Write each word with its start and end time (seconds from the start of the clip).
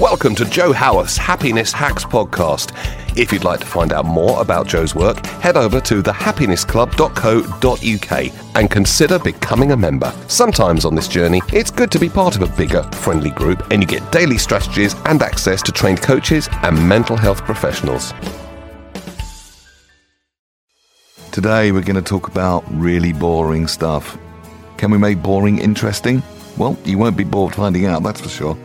Welcome 0.00 0.34
to 0.36 0.44
Jo 0.44 0.72
Howarth's 0.72 1.16
Happiness 1.16 1.72
Hacks 1.72 2.04
podcast. 2.04 2.70
If 3.18 3.32
you'd 3.32 3.42
like 3.42 3.58
to 3.58 3.66
find 3.66 3.92
out 3.92 4.04
more 4.04 4.40
about 4.40 4.68
Jo's 4.68 4.94
work, 4.94 5.26
head 5.26 5.56
over 5.56 5.80
to 5.80 6.04
thehappinessclub.co.uk 6.04 8.32
and 8.54 8.70
consider 8.70 9.18
becoming 9.18 9.72
a 9.72 9.76
member. 9.76 10.14
Sometimes 10.28 10.84
on 10.84 10.94
this 10.94 11.08
journey, 11.08 11.42
it's 11.52 11.72
good 11.72 11.90
to 11.90 11.98
be 11.98 12.08
part 12.08 12.36
of 12.36 12.42
a 12.42 12.56
bigger, 12.56 12.84
friendly 12.92 13.30
group, 13.30 13.72
and 13.72 13.82
you 13.82 13.88
get 13.88 14.12
daily 14.12 14.38
strategies 14.38 14.94
and 15.06 15.20
access 15.20 15.62
to 15.62 15.72
trained 15.72 16.00
coaches 16.00 16.48
and 16.62 16.88
mental 16.88 17.16
health 17.16 17.42
professionals. 17.42 18.14
Today 21.32 21.72
we're 21.72 21.82
going 21.82 21.96
to 21.96 22.02
talk 22.02 22.28
about 22.28 22.62
really 22.70 23.12
boring 23.12 23.66
stuff. 23.66 24.16
Can 24.76 24.92
we 24.92 24.98
make 24.98 25.24
boring 25.24 25.58
interesting? 25.58 26.22
Well, 26.56 26.78
you 26.84 26.98
won't 26.98 27.16
be 27.16 27.24
bored 27.24 27.56
finding 27.56 27.86
out, 27.86 28.04
that's 28.04 28.20
for 28.20 28.28
sure. 28.28 28.56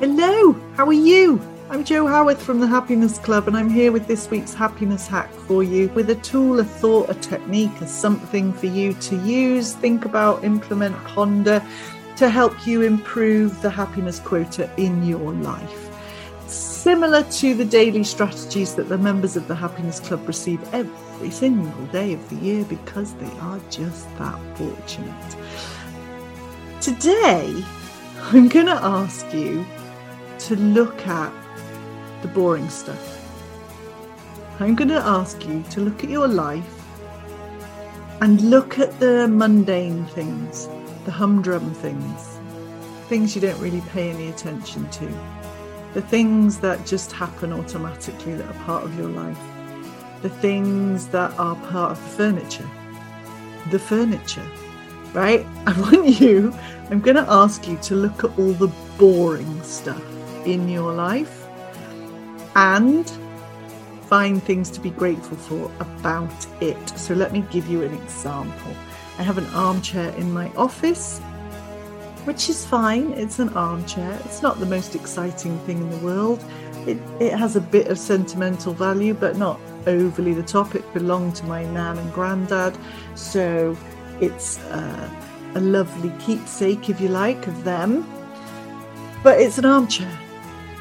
Hello, 0.00 0.52
how 0.76 0.86
are 0.86 0.94
you? 0.94 1.38
I'm 1.68 1.84
Jo 1.84 2.06
Howarth 2.06 2.40
from 2.40 2.58
the 2.58 2.66
Happiness 2.66 3.18
Club, 3.18 3.48
and 3.48 3.54
I'm 3.54 3.68
here 3.68 3.92
with 3.92 4.06
this 4.06 4.30
week's 4.30 4.54
happiness 4.54 5.06
hack 5.06 5.30
for 5.30 5.62
you 5.62 5.90
with 5.90 6.08
a 6.08 6.14
tool, 6.14 6.58
a 6.58 6.64
thought, 6.64 7.10
a 7.10 7.14
technique, 7.16 7.78
a 7.82 7.86
something 7.86 8.50
for 8.54 8.64
you 8.64 8.94
to 8.94 9.16
use, 9.16 9.74
think 9.74 10.06
about, 10.06 10.42
implement, 10.42 10.96
ponder 11.04 11.62
to 12.16 12.30
help 12.30 12.66
you 12.66 12.80
improve 12.80 13.60
the 13.60 13.68
happiness 13.68 14.20
quota 14.20 14.70
in 14.78 15.04
your 15.04 15.34
life. 15.34 15.90
Similar 16.46 17.24
to 17.24 17.52
the 17.52 17.66
daily 17.66 18.02
strategies 18.02 18.74
that 18.76 18.88
the 18.88 18.96
members 18.96 19.36
of 19.36 19.48
the 19.48 19.54
Happiness 19.54 20.00
Club 20.00 20.26
receive 20.26 20.66
every 20.72 21.30
single 21.30 21.86
day 21.88 22.14
of 22.14 22.26
the 22.30 22.36
year 22.36 22.64
because 22.64 23.12
they 23.16 23.38
are 23.40 23.60
just 23.68 24.08
that 24.16 24.40
fortunate. 24.56 25.36
Today, 26.80 27.62
I'm 28.22 28.48
going 28.48 28.64
to 28.64 28.72
ask 28.72 29.30
you 29.34 29.66
to 30.50 30.56
look 30.56 31.06
at 31.06 31.32
the 32.22 32.28
boring 32.28 32.68
stuff. 32.68 33.06
I'm 34.58 34.74
going 34.74 34.88
to 34.88 34.96
ask 34.96 35.46
you 35.46 35.62
to 35.70 35.80
look 35.80 36.02
at 36.02 36.10
your 36.10 36.26
life 36.26 36.68
and 38.20 38.40
look 38.40 38.80
at 38.80 38.98
the 38.98 39.28
mundane 39.28 40.06
things, 40.06 40.68
the 41.04 41.12
humdrum 41.12 41.72
things, 41.74 42.40
things 43.08 43.36
you 43.36 43.40
don't 43.40 43.60
really 43.60 43.80
pay 43.92 44.10
any 44.10 44.28
attention 44.28 44.90
to, 44.90 45.06
the 45.94 46.02
things 46.02 46.58
that 46.58 46.84
just 46.84 47.12
happen 47.12 47.52
automatically 47.52 48.34
that 48.34 48.50
are 48.50 48.64
part 48.64 48.82
of 48.82 48.98
your 48.98 49.08
life, 49.08 49.38
the 50.20 50.30
things 50.30 51.06
that 51.10 51.30
are 51.38 51.54
part 51.70 51.92
of 51.92 52.02
the 52.02 52.10
furniture. 52.16 52.70
The 53.70 53.78
furniture, 53.78 54.50
right? 55.12 55.46
I 55.68 55.80
want 55.80 56.20
you, 56.20 56.52
I'm 56.90 57.00
going 57.00 57.14
to 57.24 57.30
ask 57.30 57.68
you 57.68 57.76
to 57.82 57.94
look 57.94 58.24
at 58.24 58.36
all 58.36 58.52
the 58.54 58.72
boring 58.98 59.62
stuff 59.62 60.09
in 60.46 60.68
your 60.68 60.92
life 60.92 61.46
and 62.56 63.10
find 64.02 64.42
things 64.42 64.70
to 64.70 64.80
be 64.80 64.90
grateful 64.90 65.36
for 65.36 65.70
about 65.80 66.46
it. 66.60 66.88
So, 66.98 67.14
let 67.14 67.32
me 67.32 67.44
give 67.50 67.68
you 67.68 67.82
an 67.82 67.94
example. 67.94 68.74
I 69.18 69.22
have 69.22 69.38
an 69.38 69.46
armchair 69.54 70.10
in 70.16 70.32
my 70.32 70.50
office, 70.56 71.20
which 72.24 72.48
is 72.48 72.64
fine. 72.66 73.12
It's 73.12 73.38
an 73.38 73.50
armchair, 73.50 74.18
it's 74.24 74.42
not 74.42 74.58
the 74.58 74.66
most 74.66 74.94
exciting 74.94 75.58
thing 75.60 75.78
in 75.78 75.90
the 75.90 75.98
world. 75.98 76.42
It, 76.86 76.98
it 77.20 77.34
has 77.34 77.56
a 77.56 77.60
bit 77.60 77.88
of 77.88 77.98
sentimental 77.98 78.72
value, 78.72 79.12
but 79.12 79.36
not 79.36 79.60
overly 79.86 80.32
the 80.32 80.42
top. 80.42 80.74
It 80.74 80.94
belonged 80.94 81.36
to 81.36 81.44
my 81.44 81.64
nan 81.64 81.98
and 81.98 82.12
granddad, 82.12 82.76
so 83.14 83.76
it's 84.20 84.58
uh, 84.58 85.10
a 85.54 85.60
lovely 85.60 86.12
keepsake, 86.18 86.88
if 86.88 87.00
you 87.00 87.08
like, 87.08 87.46
of 87.46 87.64
them. 87.64 88.10
But 89.22 89.40
it's 89.40 89.58
an 89.58 89.66
armchair. 89.66 90.10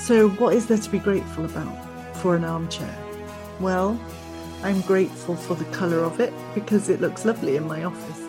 So, 0.00 0.30
what 0.30 0.54
is 0.54 0.66
there 0.66 0.78
to 0.78 0.90
be 0.90 0.98
grateful 0.98 1.44
about 1.44 2.16
for 2.16 2.34
an 2.34 2.42
armchair? 2.42 2.96
Well, 3.60 4.00
I'm 4.62 4.80
grateful 4.80 5.36
for 5.36 5.54
the 5.54 5.66
colour 5.66 5.98
of 5.98 6.20
it 6.20 6.32
because 6.54 6.88
it 6.88 7.02
looks 7.02 7.26
lovely 7.26 7.56
in 7.56 7.68
my 7.68 7.84
office. 7.84 8.22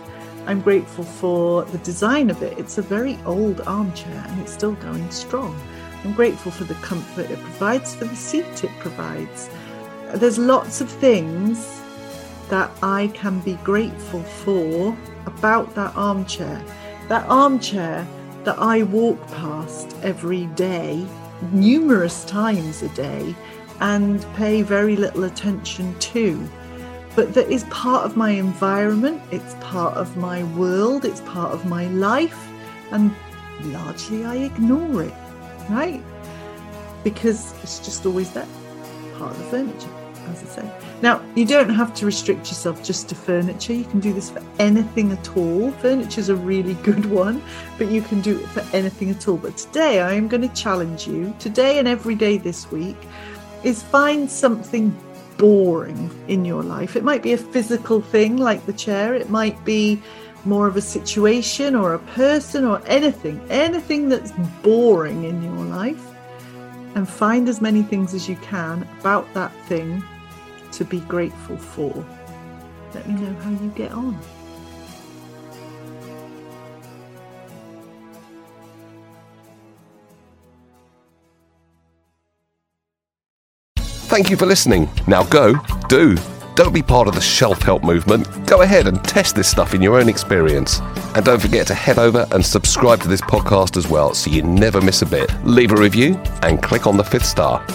I'm 0.48 0.60
grateful 0.60 1.06
for 1.06 1.64
the 1.64 1.78
design 1.78 2.30
of 2.30 2.44
it. 2.44 2.60
It's 2.60 2.78
a 2.78 2.82
very 2.82 3.18
old 3.26 3.62
armchair 3.62 4.22
and 4.28 4.42
it's 4.42 4.52
still 4.52 4.74
going 4.74 5.10
strong. 5.12 5.58
I'm 6.04 6.12
grateful 6.12 6.52
for 6.52 6.66
the 6.66 6.74
comfort 6.76 7.32
it 7.32 7.40
provides, 7.40 7.96
for 7.96 8.04
the 8.04 8.18
seat 8.18 8.66
it 8.66 8.72
provides. 8.80 9.50
There's 10.16 10.38
lots 10.38 10.82
of 10.82 10.90
things 10.92 11.82
that 12.50 12.70
I 12.84 13.08
can 13.14 13.40
be 13.40 13.54
grateful 13.64 14.22
for 14.24 14.96
about 15.26 15.74
that 15.76 15.96
armchair. 15.96 16.62
That 17.08 17.26
armchair 17.30 18.06
that 18.44 18.60
I 18.60 18.84
walk 18.84 19.26
past 19.28 19.96
every 20.04 20.48
day 20.48 21.08
numerous 21.52 22.24
times 22.26 22.82
a 22.84 22.90
day 22.90 23.36
and 23.80 24.26
pay 24.36 24.62
very 24.62 24.96
little 24.96 25.24
attention 25.24 25.98
to. 26.00 26.48
But 27.16 27.34
that 27.34 27.52
is 27.52 27.64
part 27.66 28.06
of 28.06 28.16
my 28.16 28.30
environment, 28.32 29.22
it's 29.32 29.56
part 29.60 29.96
of 29.96 30.16
my 30.18 30.44
world, 30.56 31.04
it's 31.04 31.22
part 31.22 31.52
of 31.52 31.66
my 31.66 31.88
life, 31.88 32.48
and 32.92 33.14
largely 33.64 34.24
I 34.24 34.36
ignore 34.36 35.04
it, 35.04 35.14
right? 35.70 36.02
Because 37.04 37.54
it's 37.64 37.80
just 37.80 38.06
always 38.06 38.32
there, 38.32 38.48
part 39.18 39.32
of 39.32 39.38
the 39.40 39.44
furniture, 39.46 39.90
as 40.30 40.44
I 40.44 40.62
say. 40.62 40.72
Now, 41.02 41.24
you 41.36 41.46
don't 41.46 41.70
have 41.70 41.94
to 41.96 42.06
restrict 42.06 42.48
yourself 42.48 42.84
just 42.84 43.10
to 43.10 43.16
furniture. 43.16 43.74
You 43.74 43.86
can 43.86 44.00
do 44.00 44.14
this 44.14 44.30
for 44.30 44.42
anything 44.60 45.12
at 45.12 45.36
all. 45.36 45.72
Furniture 45.72 46.20
is 46.20 46.30
a 46.30 46.36
really 46.36 46.74
good 46.84 47.06
one, 47.06 47.42
but 47.78 47.90
you 47.90 48.02
can 48.02 48.22
do 48.22 48.40
it 48.40 48.48
for 48.50 48.64
anything 48.76 49.10
at 49.10 49.28
all. 49.28 49.38
But 49.38 49.58
today, 49.58 50.02
I 50.02 50.14
am 50.14 50.28
going 50.28 50.48
to 50.48 50.56
challenge 50.56 51.08
you, 51.08 51.34
today 51.40 51.80
and 51.80 51.88
every 51.88 52.16
day 52.16 52.38
this 52.38 52.72
week, 52.72 52.98
is 53.64 53.82
find 53.82 54.30
something 54.30 54.96
boring 55.38 56.12
in 56.28 56.46
your 56.46 56.62
life. 56.62 56.96
It 56.96 57.04
might 57.04 57.24
be 57.24 57.34
a 57.34 57.38
physical 57.38 58.02
thing 58.02 58.38
like 58.38 58.66
the 58.66 58.74
chair, 58.74 59.16
it 59.16 59.30
might 59.30 59.64
be 59.66 60.02
more 60.46 60.68
of 60.68 60.76
a 60.76 60.82
situation 60.82 61.76
or 61.76 61.94
a 61.94 62.00
person 62.00 62.66
or 62.66 62.82
anything, 62.86 63.42
anything 63.50 64.10
that's 64.10 64.32
boring 64.64 65.24
in 65.24 65.42
your 65.42 65.66
life. 65.66 66.04
And 66.96 67.08
find 67.08 67.48
as 67.48 67.62
many 67.62 67.84
things 67.84 68.14
as 68.14 68.28
you 68.28 68.36
can 68.38 68.88
about 69.00 69.34
that 69.34 69.52
thing 69.68 70.04
to 70.74 70.86
be 70.86 71.00
grateful 71.02 71.58
for. 71.58 72.06
Let 72.94 73.08
me 73.08 73.14
know 73.16 73.34
how 73.42 73.52
you 73.52 73.70
get 73.76 73.92
on. 73.92 74.20
Thank 84.12 84.30
you 84.30 84.36
for 84.36 84.46
listening. 84.46 84.90
Now 85.08 85.24
go, 85.24 85.54
do. 85.88 86.18
Don't 86.56 86.74
be 86.74 86.82
part 86.82 87.08
of 87.08 87.16
the 87.16 87.22
shelf 87.22 87.62
help 87.62 87.84
movement. 87.84 88.28
Go 88.46 88.62
ahead 88.62 88.88
and 88.88 89.04
test 89.04 89.36
this 89.36 89.50
stuff 89.50 89.74
in 89.74 89.82
your 89.82 89.98
own 89.98 90.10
experience. 90.10 90.80
And 91.16 91.24
don't 91.24 91.42
forget 91.42 91.66
to 91.68 91.74
head 91.74 91.98
over 91.98 92.28
and 92.32 92.46
subscribe 92.46 93.02
to 93.02 93.08
this 93.08 93.22
podcast 93.22 93.78
as 93.78 93.88
well 93.88 94.14
so 94.14 94.30
you 94.30 94.44
never 94.44 94.82
miss 94.82 95.02
a 95.02 95.06
bit. 95.06 95.30
Leave 95.46 95.72
a 95.72 95.78
review 95.78 96.16
and 96.44 96.62
click 96.62 96.88
on 96.88 96.98
the 96.98 97.04
fifth 97.04 97.26
star. 97.26 97.66